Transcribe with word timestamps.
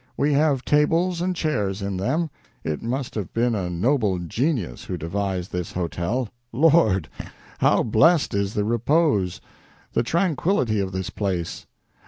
We 0.17 0.33
have 0.33 0.65
tables 0.65 1.21
and 1.21 1.35
chairs 1.35 1.79
in 1.79 1.97
them.... 1.97 2.31
It 2.63 2.81
must 2.81 3.13
have 3.13 3.31
been 3.35 3.53
a 3.53 3.69
noble 3.69 4.17
genius 4.17 4.85
who 4.85 4.97
devised 4.97 5.51
this 5.51 5.73
hotel. 5.73 6.29
Lord! 6.51 7.07
how 7.59 7.83
blessed 7.83 8.33
is 8.33 8.55
the 8.55 8.65
repose, 8.65 9.41
the 9.93 10.01
tranquillity 10.01 10.79
of 10.79 10.91
this 10.91 11.11
place! 11.11 11.67